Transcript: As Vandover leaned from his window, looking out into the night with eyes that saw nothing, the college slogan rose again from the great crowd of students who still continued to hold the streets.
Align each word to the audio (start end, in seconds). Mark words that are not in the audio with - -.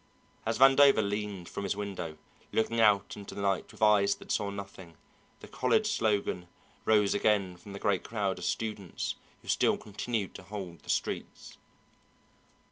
As 0.47 0.57
Vandover 0.57 1.07
leaned 1.07 1.47
from 1.47 1.63
his 1.63 1.75
window, 1.75 2.17
looking 2.51 2.81
out 2.81 3.15
into 3.15 3.35
the 3.35 3.41
night 3.43 3.71
with 3.71 3.83
eyes 3.83 4.15
that 4.15 4.31
saw 4.31 4.49
nothing, 4.49 4.97
the 5.41 5.47
college 5.47 5.91
slogan 5.91 6.47
rose 6.85 7.13
again 7.13 7.55
from 7.55 7.73
the 7.73 7.79
great 7.79 8.03
crowd 8.03 8.39
of 8.39 8.45
students 8.45 9.13
who 9.43 9.47
still 9.47 9.77
continued 9.77 10.33
to 10.33 10.41
hold 10.41 10.79
the 10.79 10.89
streets. 10.89 11.55